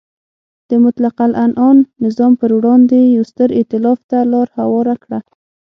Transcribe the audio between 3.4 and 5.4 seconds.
ایتلاف ته لار هواره کړه.